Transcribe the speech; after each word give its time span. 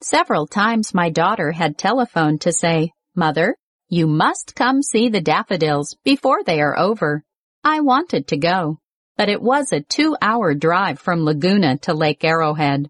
Several 0.00 0.46
times 0.46 0.94
my 0.94 1.10
daughter 1.10 1.50
had 1.50 1.76
telephoned 1.76 2.42
to 2.42 2.52
say, 2.52 2.92
Mother, 3.16 3.56
you 3.88 4.06
must 4.06 4.54
come 4.54 4.80
see 4.80 5.08
the 5.08 5.20
daffodils 5.20 5.96
before 6.04 6.44
they 6.44 6.60
are 6.60 6.78
over. 6.78 7.24
I 7.64 7.80
wanted 7.80 8.28
to 8.28 8.36
go, 8.36 8.78
but 9.16 9.28
it 9.28 9.42
was 9.42 9.72
a 9.72 9.80
two-hour 9.80 10.54
drive 10.54 11.00
from 11.00 11.24
Laguna 11.24 11.78
to 11.78 11.94
Lake 11.94 12.22
Arrowhead. 12.22 12.88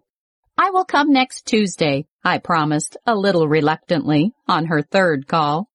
I 0.55 0.69
will 0.69 0.85
come 0.85 1.11
next 1.11 1.47
Tuesday, 1.47 2.05
I 2.23 2.37
promised, 2.37 2.95
a 3.07 3.15
little 3.15 3.47
reluctantly, 3.47 4.33
on 4.47 4.67
her 4.67 4.83
third 4.83 5.25
call. 5.25 5.67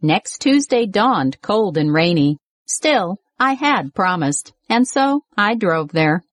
Next 0.00 0.38
Tuesday 0.38 0.86
dawned 0.86 1.42
cold 1.42 1.76
and 1.76 1.92
rainy. 1.92 2.38
Still, 2.64 3.18
I 3.38 3.52
had 3.52 3.94
promised, 3.94 4.54
and 4.70 4.88
so 4.88 5.24
I 5.36 5.56
drove 5.56 5.92
there. 5.92 6.24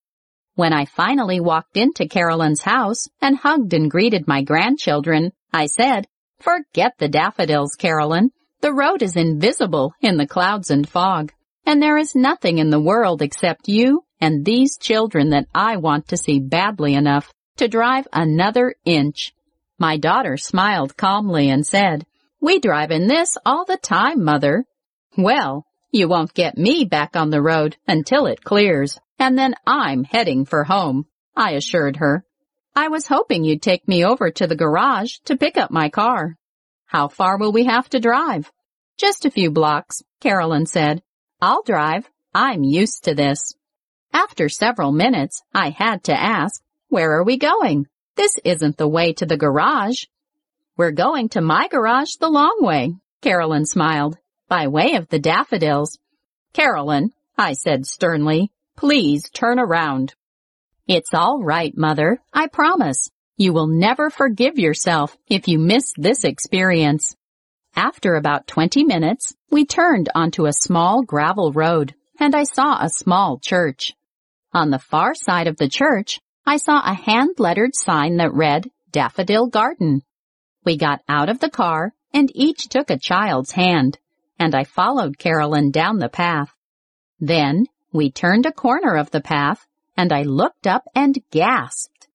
When 0.58 0.74
I 0.74 0.86
finally 0.86 1.40
walked 1.40 1.78
into 1.78 2.08
Carolyn's 2.08 2.64
house 2.64 3.08
and 3.22 3.38
hugged 3.38 3.76
and 3.76 3.92
greeted 3.92 4.28
my 4.28 4.42
grandchildren, 4.42 5.32
I 5.54 5.68
said, 5.68 6.08
Forget 6.40 6.94
the 6.98 7.08
daffodils, 7.08 7.76
Carolyn. 7.76 8.32
The 8.62 8.74
road 8.74 9.04
is 9.04 9.16
invisible 9.16 9.94
in 10.02 10.18
the 10.18 10.26
clouds 10.26 10.72
and 10.72 10.90
fog, 10.90 11.32
and 11.68 11.80
there 11.80 11.96
is 11.96 12.16
nothing 12.16 12.58
in 12.58 12.72
the 12.72 12.80
world 12.80 13.22
except 13.22 13.68
you 13.68 14.02
and 14.20 14.44
these 14.44 14.80
children 14.80 15.30
that 15.30 15.46
I 15.54 15.78
want 15.78 16.08
to 16.08 16.18
see 16.18 16.40
badly 16.40 16.96
enough 16.96 17.32
to 17.58 17.68
drive 17.68 18.08
another 18.12 18.74
inch. 18.84 19.36
My 19.78 19.98
daughter 19.98 20.38
smiled 20.38 20.98
calmly 20.98 21.52
and 21.52 21.68
said, 21.68 22.08
We 22.42 22.58
drive 22.58 22.90
in 22.90 23.06
this 23.06 23.38
all 23.46 23.66
the 23.66 23.78
time, 23.78 24.24
mother. 24.24 24.66
Well, 25.16 25.67
you 25.98 26.08
won't 26.08 26.34
get 26.34 26.58
me 26.58 26.86
back 26.86 27.16
on 27.16 27.30
the 27.30 27.42
road 27.42 27.76
until 27.88 28.28
it 28.28 28.44
clears. 28.44 29.00
And 29.20 29.38
then 29.38 29.56
I'm 29.66 30.04
heading 30.04 30.46
for 30.46 30.64
home, 30.64 31.08
I 31.36 31.52
assured 31.54 31.98
her. 31.98 32.24
I 32.76 32.90
was 32.90 33.08
hoping 33.08 33.44
you'd 33.44 33.64
take 33.64 33.88
me 33.88 34.06
over 34.06 34.30
to 34.30 34.46
the 34.46 34.56
garage 34.56 35.18
to 35.26 35.36
pick 35.36 35.58
up 35.58 35.72
my 35.72 35.90
car. 35.90 36.38
How 36.86 37.08
far 37.08 37.38
will 37.38 37.52
we 37.52 37.66
have 37.66 37.90
to 37.90 38.00
drive? 38.00 38.52
Just 38.98 39.26
a 39.26 39.32
few 39.32 39.50
blocks, 39.50 40.04
Carolyn 40.22 40.68
said. 40.68 41.02
I'll 41.42 41.64
drive. 41.64 42.10
I'm 42.34 42.64
used 42.64 43.06
to 43.06 43.16
this. 43.16 43.56
After 44.14 44.48
several 44.50 44.92
minutes, 44.92 45.42
I 45.54 45.72
had 45.72 46.04
to 46.06 46.14
ask, 46.14 46.62
where 46.90 47.12
are 47.18 47.24
we 47.24 47.38
going? 47.38 47.88
This 48.16 48.34
isn't 48.46 48.78
the 48.78 48.88
way 48.88 49.14
to 49.14 49.26
the 49.26 49.38
garage. 49.38 50.06
We're 50.78 50.92
going 50.92 51.30
to 51.30 51.42
my 51.42 51.68
garage 51.68 52.16
the 52.20 52.30
long 52.30 52.58
way, 52.62 52.94
Carolyn 53.22 53.66
smiled, 53.66 54.18
by 54.48 54.68
way 54.68 54.96
of 54.96 55.08
the 55.10 55.20
daffodils. 55.20 55.98
Carolyn, 56.54 57.12
I 57.38 57.54
said 57.54 57.86
sternly, 57.86 58.52
Please 58.76 59.30
turn 59.30 59.60
around. 59.60 60.14
It's 60.88 61.14
all 61.14 61.42
right, 61.44 61.76
Mother. 61.76 62.22
I 62.32 62.48
promise. 62.48 63.10
You 63.36 63.54
will 63.54 63.68
never 63.68 64.10
forgive 64.10 64.58
yourself 64.58 65.18
if 65.28 65.48
you 65.48 65.60
miss 65.60 65.94
this 65.98 66.24
experience. 66.24 67.16
After 67.76 68.16
about 68.16 68.48
20 68.48 68.84
minutes, 68.84 69.36
we 69.52 69.66
turned 69.66 70.10
onto 70.16 70.46
a 70.46 70.54
small 70.54 71.04
gravel 71.04 71.52
road, 71.52 71.94
and 72.20 72.36
I 72.36 72.44
saw 72.44 72.78
a 72.80 72.90
small 72.90 73.40
church. 73.40 73.94
On 74.54 74.70
the 74.70 74.80
far 74.80 75.14
side 75.14 75.48
of 75.48 75.58
the 75.58 75.70
church, 75.70 76.20
I 76.46 76.58
saw 76.58 76.82
a 76.84 76.94
hand-lettered 76.94 77.76
sign 77.76 78.18
that 78.18 78.34
read, 78.34 78.70
Daffodil 78.92 79.48
Garden. 79.48 80.02
We 80.66 80.78
got 80.78 81.02
out 81.08 81.30
of 81.30 81.40
the 81.40 81.50
car, 81.50 81.94
and 82.14 82.32
each 82.34 82.70
took 82.70 82.90
a 82.90 82.98
child's 82.98 83.52
hand, 83.52 84.00
and 84.40 84.56
I 84.56 84.64
followed 84.64 85.18
Carolyn 85.18 85.72
down 85.72 86.00
the 86.00 86.10
path. 86.10 86.54
Then, 87.20 87.66
we 87.92 88.12
turned 88.12 88.46
a 88.46 88.52
corner 88.52 88.96
of 88.96 89.12
the 89.12 89.22
path, 89.22 89.68
and 89.96 90.14
I 90.14 90.24
looked 90.24 90.68
up 90.68 90.84
and 90.94 91.18
gasped. 91.32 92.08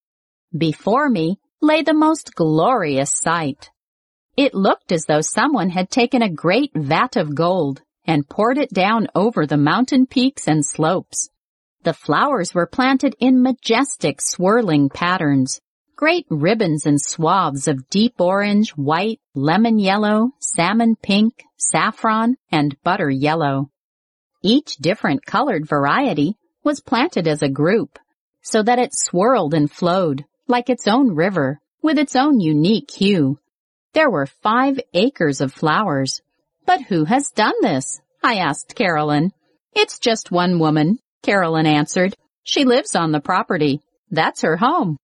Before 0.57 1.09
me 1.09 1.39
lay 1.61 1.83
the 1.83 1.95
most 1.95 2.35
glorious 2.35 3.13
sight. 3.13 3.71
It 4.37 4.55
looked 4.55 4.93
as 4.93 5.05
though 5.07 5.21
someone 5.21 5.71
had 5.71 5.91
taken 5.91 6.23
a 6.23 6.29
great 6.29 6.73
vat 6.75 7.17
of 7.17 7.35
gold 7.35 7.83
and 8.05 8.29
poured 8.29 8.59
it 8.59 8.73
down 8.73 9.09
over 9.15 9.47
the 9.47 9.57
mountain 9.57 10.07
peaks 10.07 10.49
and 10.49 10.65
slopes. 10.65 11.29
The 11.83 11.93
flowers 11.93 12.55
were 12.55 12.67
planted 12.67 13.15
in 13.19 13.43
majestic 13.43 14.21
swirling 14.21 14.89
patterns, 14.89 15.61
great 16.03 16.27
ribbons 16.31 16.85
and 16.85 17.01
swaths 17.01 17.69
of 17.69 17.89
deep 17.89 18.15
orange, 18.21 18.71
white, 18.71 19.21
lemon 19.37 19.79
yellow, 19.79 20.33
salmon 20.41 20.97
pink, 21.01 21.45
saffron, 21.57 22.35
and 22.51 22.75
butter 22.83 23.09
yellow. 23.09 23.71
Each 24.43 24.75
different 24.79 25.25
colored 25.25 25.65
variety 25.65 26.35
was 26.65 26.81
planted 26.81 27.29
as 27.29 27.41
a 27.41 27.49
group 27.49 28.01
so 28.43 28.65
that 28.65 28.81
it 28.81 28.91
swirled 28.93 29.55
and 29.55 29.71
flowed 29.71 30.25
like 30.49 30.69
its 30.69 30.89
own 30.89 31.15
river 31.15 31.61
with 31.83 32.01
its 32.01 32.17
own 32.17 32.41
unique 32.41 32.91
hue. 32.91 33.39
There 33.93 34.11
were 34.11 34.27
five 34.27 34.81
acres 34.93 35.41
of 35.41 35.53
flowers. 35.53 36.21
But 36.67 36.83
who 36.83 37.05
has 37.05 37.31
done 37.31 37.55
this? 37.61 38.01
I 38.25 38.39
asked 38.39 38.75
Carolyn. 38.75 39.31
It's 39.73 40.01
just 40.01 40.33
one 40.33 40.59
woman, 40.59 40.99
Carolyn 41.23 41.67
answered. 41.67 42.17
She 42.43 42.65
lives 42.65 42.97
on 42.97 43.13
the 43.13 43.21
property. 43.21 43.83
That's 44.11 44.43
her 44.43 44.57
home. 44.57 44.99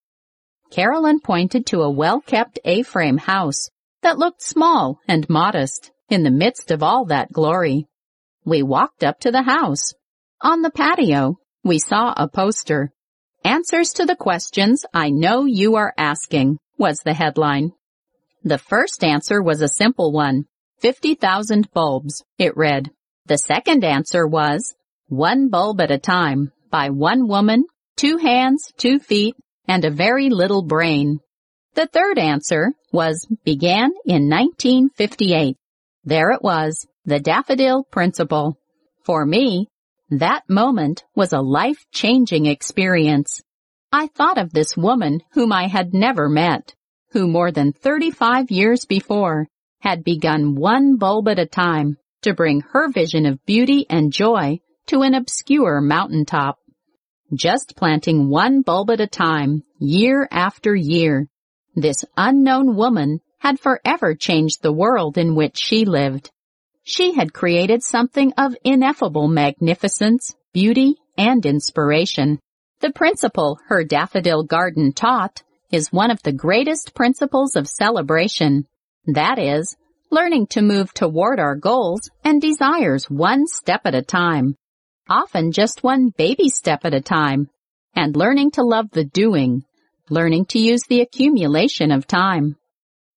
Carolyn 0.71 1.21
pointed 1.21 1.67
to 1.67 1.83
a 1.83 1.91
well-kept 1.91 2.59
A-frame 2.65 3.19
house 3.19 3.71
that 4.03 4.19
looked 4.19 4.43
small 4.43 5.01
and 5.09 5.29
modest 5.29 5.91
in 6.09 6.23
the 6.23 6.31
midst 6.31 6.71
of 6.71 6.83
all 6.83 7.07
that 7.07 7.33
glory. 7.33 7.87
We 8.45 8.63
walked 8.63 9.03
up 9.05 9.21
to 9.21 9.31
the 9.31 9.43
house. 9.43 9.95
On 10.41 10.63
the 10.63 10.71
patio, 10.71 11.37
we 11.65 11.79
saw 11.79 12.15
a 12.17 12.29
poster. 12.29 12.93
Answers 13.45 13.93
to 13.95 14.07
the 14.07 14.17
questions 14.17 14.85
I 14.93 15.11
know 15.11 15.45
you 15.45 15.77
are 15.77 15.95
asking 15.97 16.59
was 16.77 17.01
the 17.01 17.15
headline. 17.15 17.73
The 18.45 18.59
first 18.59 19.03
answer 19.05 19.43
was 19.43 19.63
a 19.63 19.69
simple 19.69 20.13
one. 20.13 20.45
50,000 20.81 21.71
bulbs, 21.73 22.25
it 22.39 22.57
read. 22.57 22.91
The 23.27 23.39
second 23.39 23.85
answer 23.85 24.27
was 24.27 24.75
one 25.09 25.49
bulb 25.49 25.81
at 25.81 25.91
a 25.91 25.99
time 25.99 26.53
by 26.71 26.91
one 26.91 27.27
woman, 27.27 27.65
two 27.97 28.17
hands, 28.19 28.73
two 28.77 28.99
feet, 28.99 29.35
and 29.69 29.85
a 29.85 29.91
very 29.91 30.31
little 30.31 30.63
brain. 30.63 31.21
The 31.75 31.87
third 31.87 32.19
answer 32.19 32.73
was 32.91 33.29
began 33.45 33.93
in 34.05 34.29
1958. 34.29 35.57
There 36.05 36.33
it 36.33 36.43
was, 36.43 36.87
the 37.05 37.21
daffodil 37.21 37.85
principle. 37.85 38.59
For 39.05 39.25
me, 39.25 39.69
that 40.11 40.43
moment 40.49 41.05
was 41.15 41.33
a 41.33 41.41
life-changing 41.41 42.47
experience. 42.47 43.43
I 43.93 44.07
thought 44.09 44.39
of 44.39 44.53
this 44.53 44.77
woman 44.77 45.21
whom 45.33 45.53
I 45.53 45.69
had 45.69 45.95
never 45.95 46.29
met, 46.29 46.75
who 47.13 47.29
more 47.29 47.53
than 47.53 47.73
35 47.73 48.51
years 48.51 48.87
before 48.87 49.47
had 49.81 50.03
begun 50.03 50.55
one 50.55 50.97
bulb 50.97 51.29
at 51.29 51.39
a 51.39 51.47
time 51.47 51.97
to 52.23 52.35
bring 52.35 52.63
her 52.73 52.91
vision 52.91 53.27
of 53.27 53.45
beauty 53.47 53.87
and 53.89 54.13
joy 54.13 54.59
to 54.87 55.03
an 55.03 55.15
obscure 55.15 55.81
mountaintop. 55.81 56.59
Just 57.35 57.77
planting 57.77 58.31
one 58.31 58.63
bulb 58.63 58.91
at 58.91 59.01
a 59.01 59.07
time, 59.07 59.63
year 59.79 60.27
after 60.31 60.75
year, 60.75 61.29
this 61.75 62.05
unknown 62.17 62.75
woman 62.75 63.21
had 63.39 63.61
forever 63.61 64.15
changed 64.15 64.63
the 64.63 64.73
world 64.73 65.19
in 65.19 65.35
which 65.35 65.59
she 65.59 65.85
lived. 65.85 66.31
She 66.85 67.13
had 67.13 67.35
created 67.35 67.83
something 67.83 68.33
of 68.39 68.57
ineffable 68.65 69.29
magnificence, 69.29 70.35
beauty, 70.55 70.97
and 71.19 71.45
inspiration. 71.45 72.39
The 72.81 72.93
principle 72.93 73.59
her 73.69 73.85
daffodil 73.85 74.45
garden 74.45 74.95
taught 74.95 75.43
is 75.71 75.93
one 75.93 76.11
of 76.11 76.23
the 76.23 76.33
greatest 76.33 76.95
principles 76.95 77.57
of 77.57 77.69
celebration. 77.69 78.67
That 79.07 79.39
is, 79.39 79.77
learning 80.11 80.47
to 80.49 80.63
move 80.63 80.95
toward 80.95 81.39
our 81.41 81.57
goals 81.57 82.09
and 82.25 82.41
desires 82.41 83.11
one 83.11 83.47
step 83.47 83.83
at 83.85 83.95
a 83.95 84.01
time, 84.01 84.57
often 85.09 85.53
just 85.53 85.83
one 85.83 86.11
baby 86.11 86.49
step 86.49 86.85
at 86.85 86.95
a 86.95 87.01
time, 87.01 87.49
and 87.95 88.17
learning 88.17 88.51
to 88.53 88.63
love 88.63 88.91
the 88.91 89.05
doing, 89.05 89.65
learning 90.11 90.45
to 90.47 90.59
use 90.59 90.83
the 90.89 91.01
accumulation 91.01 91.91
of 91.91 92.07
time. 92.07 92.57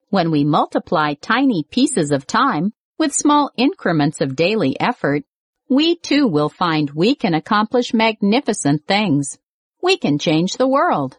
When 0.10 0.32
we 0.32 0.44
multiply 0.44 1.14
tiny 1.14 1.64
pieces 1.70 2.12
of 2.12 2.28
time, 2.28 2.74
with 2.98 3.14
small 3.14 3.52
increments 3.58 4.22
of 4.22 4.36
daily 4.36 4.80
effort, 4.80 5.24
we 5.70 5.96
too 5.96 6.28
will 6.28 6.50
find 6.50 6.92
we 6.92 7.16
can 7.16 7.34
accomplish 7.34 7.94
magnificent 7.94 8.86
things. 8.88 9.38
We 9.82 9.98
can 9.98 10.20
change 10.20 10.54
the 10.54 10.68
world. 10.68 11.18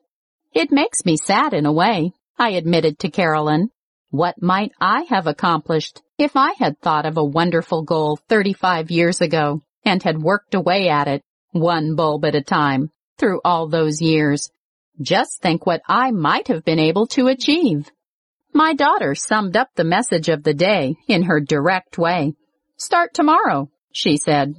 It 0.52 0.70
makes 0.70 1.05
me 1.05 1.17
sad 1.17 1.55
in 1.55 1.67
a 1.67 1.73
way, 1.73 2.12
I 2.38 2.50
admitted 2.50 2.99
to 3.00 3.11
Carolyn. 3.11 3.70
What 4.11 4.43
might 4.43 4.73
I 4.81 5.02
have 5.08 5.26
accomplished 5.26 6.02
if 6.19 6.37
I 6.37 6.52
had 6.58 6.79
thought 6.81 7.06
of 7.06 7.17
a 7.17 7.25
wonderful 7.25 7.82
goal 7.82 8.19
35 8.29 8.91
years 8.91 9.20
ago 9.20 9.62
and 9.84 10.02
had 10.02 10.23
worked 10.23 10.55
away 10.55 10.88
at 10.88 11.08
it, 11.08 11.23
one 11.52 11.94
bulb 11.94 12.25
at 12.25 12.34
a 12.34 12.43
time, 12.43 12.90
through 13.19 13.40
all 13.44 13.69
those 13.69 14.00
years? 14.00 14.50
Just 15.00 15.40
think 15.40 15.67
what 15.67 15.82
I 15.88 16.11
might 16.11 16.49
have 16.49 16.64
been 16.64 16.79
able 16.79 17.06
to 17.08 17.29
achieve. 17.29 17.90
My 18.52 18.75
daughter 18.75 19.14
summed 19.14 19.56
up 19.56 19.69
the 19.75 19.84
message 19.84 20.29
of 20.29 20.43
the 20.43 20.55
day 20.55 20.96
in 21.08 21.23
her 21.23 21.40
direct 21.40 21.99
way. 21.99 22.34
Start 22.76 23.14
tomorrow, 23.14 23.70
she 23.93 24.17
said. 24.17 24.56